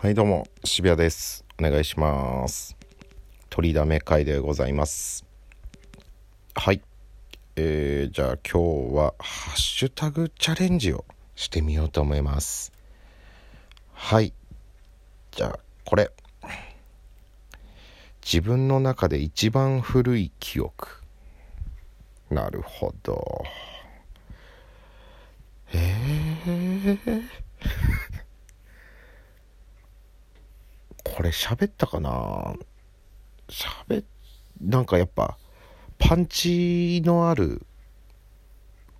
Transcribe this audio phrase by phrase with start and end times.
[0.00, 1.44] はいどうも渋谷です。
[1.58, 2.76] お願いします。
[3.50, 5.26] 取りだめ会でございます。
[6.54, 6.80] はい。
[7.56, 12.72] えー、じゃあ今日はハッシュタグチャレンジをしてみようと思います。
[13.92, 14.32] はい。
[15.32, 16.12] じゃあこれ。
[18.22, 21.02] 自分の中で一番古い記憶。
[22.30, 23.42] なるほど。
[25.72, 27.47] えー？
[31.18, 32.54] これ喋ったかな？
[33.48, 34.04] 喋
[34.60, 35.36] なんかやっぱ
[35.98, 37.66] パンチのある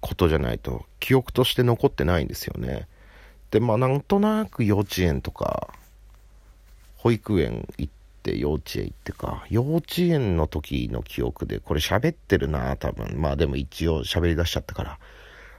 [0.00, 2.88] ことじゃないと記憶として残ってないんですよね。
[3.50, 5.74] でまあなんとなく幼稚園とか
[6.96, 7.92] 保育園行っ
[8.22, 13.20] て幼稚園行ってか幼稚園の時の記憶でこれ喋ってるな多分。
[13.20, 14.98] まあでも一応喋り出しちゃったから。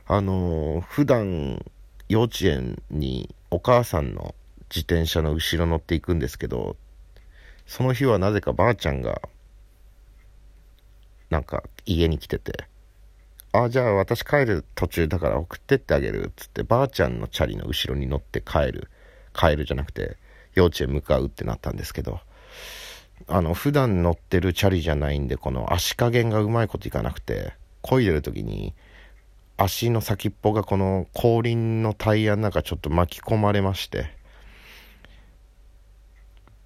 [0.08, 1.64] あのー、普段
[2.10, 4.34] 幼稚園にお母さんの
[4.70, 6.76] 自転車の後ろ乗っていくんですけど、
[7.66, 9.22] その日はなぜかばあちゃんが、
[11.30, 12.66] なんか家に来てて、
[13.52, 18.90] あ、じゃあ私帰る途中だから送ってってあげるっつって、ばあちゃんのチャリの後ろに乗って帰る。
[19.34, 20.18] 帰るじゃなくて、
[20.56, 22.20] 幼稚園向かうってなったんですけど、
[23.28, 28.74] あの、普段乗ってるチャリじゃないんで、この足加減がうまいこといかなくて、漕いでる時に、
[29.58, 34.17] 足の先っぽがこの後輪のタイヤの中ちょっと巻き込まれまして、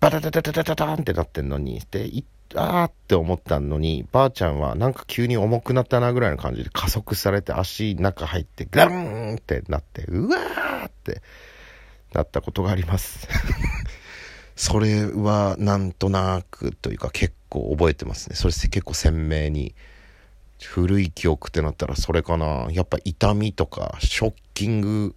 [0.01, 11.21] バタタタタタタンってなってんのに、で、いあーって思ったのに、ばあちゃんはなんか急に重くなったなぐらいの感じで加速されて足中入ってガーンってなって、うわーって
[12.13, 13.27] なったことがあります。
[14.57, 18.35] それはなんとなくというか結構覚えてますね。
[18.35, 19.75] それ結構鮮明に。
[20.63, 22.67] 古い記憶ってなったらそれかな。
[22.71, 25.15] やっぱ痛みとかショッキング、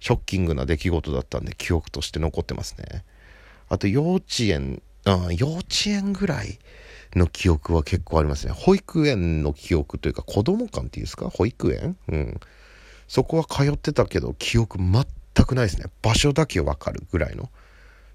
[0.00, 3.04] ショッキングな出来事だったんで記憶として残ってますね。
[3.68, 6.58] あと幼稚園、あ幼稚園ぐらい
[7.14, 8.52] の記憶は結構ありますね。
[8.52, 11.28] 保育園の記憶というか子供館っていうんですか？
[11.30, 11.96] 保育園？
[12.08, 12.40] うん。
[13.06, 15.04] そこは通ってたけど記憶全
[15.46, 15.86] くないですね。
[16.02, 17.50] 場所だけわかるぐらいの。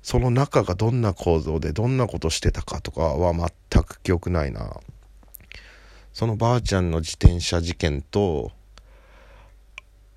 [0.01, 3.33] その中がどんな構造でどんなことしてたかとかは
[3.71, 4.79] 全く記憶ないな。
[6.13, 8.51] そのばあちゃんの自転車事件と、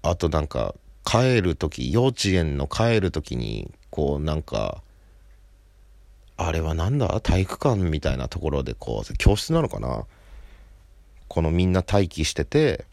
[0.02, 0.74] あとなんか
[1.04, 4.82] 帰る時、幼稚園の帰る時に、こうなんか、
[6.36, 7.20] あれはなんだ？
[7.20, 10.06] 体育館みたいなところでこう、教室なのかな？
[11.28, 12.84] このみんな待機してて、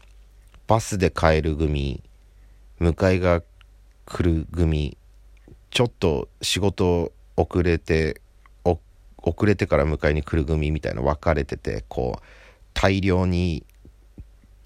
[0.66, 2.02] バスで帰る組、
[2.80, 3.42] 迎えが
[4.06, 4.96] 来る組、
[5.70, 8.20] ちょっと仕事遅れて、
[9.22, 12.22] 遅れてから迎えに来る組みたいな分かれてて、こう、
[12.72, 13.64] 大量に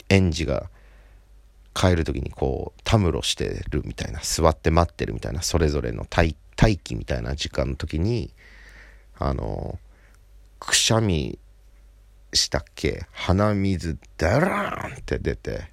[0.09, 0.71] 園児が
[1.75, 6.37] 帰る時にこう、たむろしてるみたいな、座って待ってるみたいな、それぞれの待
[6.79, 8.31] 機みたいな時間の時に、
[9.19, 9.79] あの
[10.59, 11.39] くしゃみ
[12.33, 13.07] したっけ？
[13.13, 15.71] 鼻水ダラーンって出て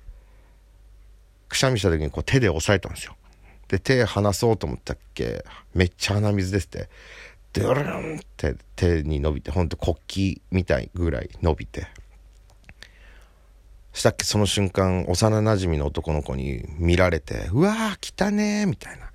[1.49, 3.15] くしゃみした時にこう手で押さえたんですよ。
[3.67, 5.43] で手離そうと思ったっけ？
[5.73, 6.89] めっちゃ鼻水ですって
[7.53, 9.95] ドゥルンって手に伸びてほんと国
[10.35, 11.87] 旗みたいぐらい伸びて。
[13.93, 14.23] したっけ？
[14.23, 19.10] その瞬間幼なじみの男の子に見られて「うわー来たね」みたいな。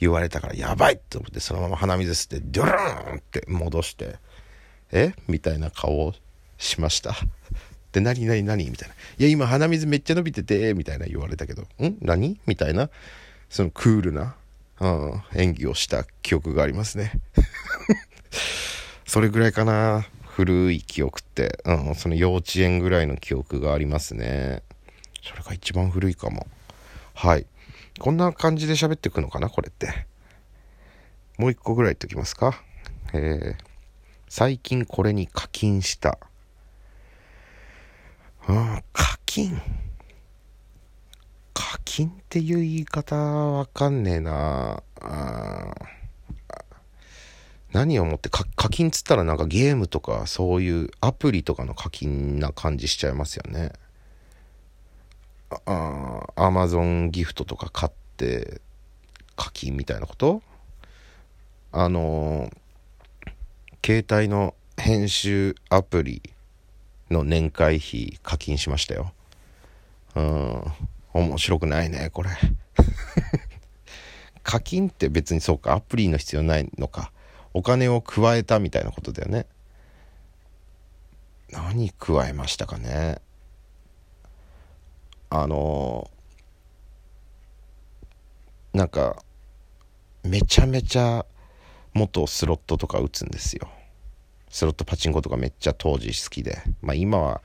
[0.00, 4.16] 言われたからやばいと思ってそのまま鼻水吸ってドゥルーンって戻して
[4.92, 5.12] え？
[5.26, 6.14] みたいな顔を
[6.56, 7.14] しました。
[7.92, 8.70] で何何何？
[8.70, 8.94] みたいな。
[9.18, 11.96] いや今鼻水めっちゃ伸びててみたいな言われたけどん？
[12.00, 12.40] 何？
[12.46, 12.90] みたいな。
[13.50, 14.36] そのクールな、
[14.80, 17.12] うん、演技をした記憶がありますね。
[19.06, 20.06] それぐらいかな。
[20.22, 24.62] 古い記憶って、うん、その幼稚園ぐらいの記憶がありますね。
[25.22, 26.46] それが一番古いかも。
[27.14, 27.46] はい。
[27.98, 30.06] こんな感じで喋ってくのかなこれって。
[31.36, 32.62] もう一個ぐらい言っときますか。
[33.12, 33.64] えー、
[34.28, 36.18] 最近これに課金した。
[38.48, 39.60] うん、課金？
[41.54, 44.82] 課金っていう言い方わかんねえな
[47.72, 53.72] 何をもって課金つったらなんかゲームとかそういうアプリとかの課金な感じしちゃいますよね。
[55.66, 57.92] あアマゾンギフトとか買っ
[58.24, 58.60] って
[59.36, 60.42] 課金みたいなこと？
[61.70, 62.50] あの
[63.84, 66.22] 携帯の編集アプリ
[67.10, 69.12] の年会費課金しましたよ。
[70.16, 70.64] うん。
[71.14, 72.30] 面白くないねこれ。
[74.42, 75.74] 課金って別にそうか？
[75.74, 77.12] アプリの必要ないのか？
[77.54, 79.46] お金を加えたみたいなことだよね。
[81.50, 83.20] 何加えましたかね？
[85.30, 86.10] あの
[88.78, 89.20] なんか
[90.22, 91.26] めちゃめちゃ
[91.94, 93.68] 元スロットとか打つんですよ。
[94.50, 96.62] スロットパチンコとかめっちゃ当時好きで。
[96.80, 97.42] まあ今は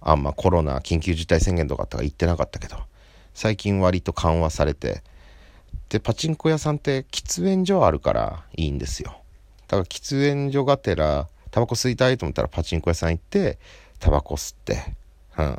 [0.00, 2.76] あんまコロナ緊急事態宣言とかとか言ってなかったけど。
[3.34, 5.04] 最近割と緩和されて。
[5.90, 9.22] でパチンコ屋さんって喫煙所あるからいいんですよ。
[9.68, 13.58] だから喫煙所がてらタバコ吸いたいと思ったらパチンコ屋さん行って
[14.00, 14.96] タバコ吸って。
[15.38, 15.58] うん。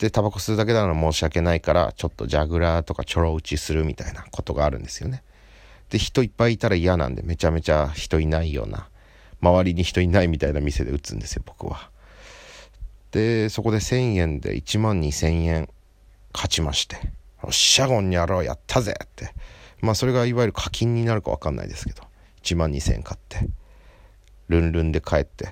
[0.00, 5.22] でタバコ吸うだけなら申し訳ないからちょっとジャグラーとかちょろ打ちするみたいなことがあるんですよね
[5.90, 8.88] で人いっぱいいたら嫌なんでめちゃめちゃ人いないような
[9.42, 11.90] 周りに人いないみたいな店で打つんですよ僕は
[13.10, 15.68] でそこで1000円で1万2000円
[16.32, 16.96] 勝ちまして
[17.44, 19.34] 「よっしゃゴンにやろうやったぜ!」って
[19.82, 22.04] まあそれがいわゆる課金になるか分かんないですけど
[22.42, 23.50] 1万2000円買って
[24.48, 25.50] ルンルンで帰って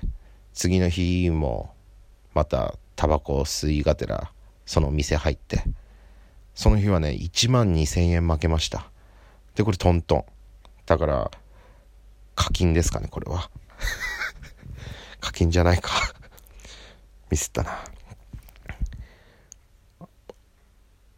[0.53, 1.71] 次の日も
[2.33, 4.31] またタバコを吸いがてら
[4.69, 5.63] その店入って。
[6.53, 8.91] その日はね1万2000円負けました。
[9.55, 10.25] でこれトントン。
[10.85, 11.31] だから
[12.35, 13.49] 課金ですかねこれは。
[15.21, 15.89] 課金じゃないか。
[17.31, 17.83] ミスったな。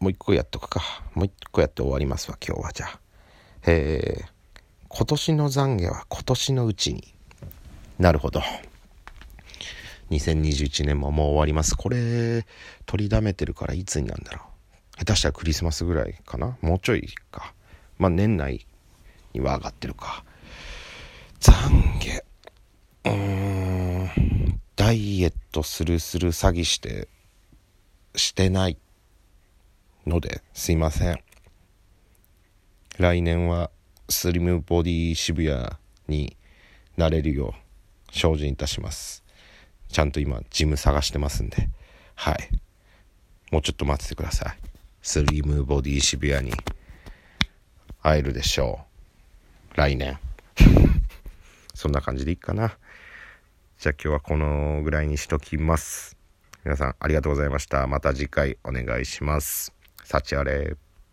[0.00, 0.80] もう一個やっとくか。
[1.12, 2.72] もう一個やって終わりますわ今日は。
[2.72, 3.00] じゃあ。
[3.66, 4.56] えー、
[4.88, 7.14] 今年の懺悔は今年のうちに。
[7.98, 8.40] なるほど。
[10.12, 11.76] 2021年ももう終わります。
[11.76, 12.44] これ
[12.86, 14.42] 取りだめてるからいつになんだろ
[14.96, 14.98] う。
[14.98, 16.56] 下手したらクリスマスぐらいかな。
[16.60, 17.54] もうちょいか。
[17.98, 18.66] まあ年内
[19.32, 20.24] には上がってるか。
[21.40, 21.52] 懺
[22.00, 22.22] 悔。
[23.04, 24.60] うーん。
[24.76, 27.08] ダイエットするする詐欺して
[28.16, 28.76] してない
[30.06, 31.20] のですいません。
[32.98, 33.70] 来年は
[34.08, 35.68] スリムボディ渋谷
[36.08, 36.36] に
[36.96, 39.21] なれるよう精進いたします。
[39.92, 41.68] ちゃんと今ジム探してますんで。
[42.14, 42.48] はい。
[43.52, 44.56] もうちょっと待っててください。
[45.02, 46.56] スリムボディ渋谷に
[48.00, 48.80] 会えるでしょ
[49.74, 49.76] う。
[49.76, 50.18] 来年。
[51.74, 52.76] そんな感じでいいかな。
[53.78, 56.16] じゃあ今日はこのぐらいにしときます。
[56.64, 57.86] 皆さんありがとうございました。
[57.86, 59.74] また次回お願いします。
[60.04, 60.76] 幸あれ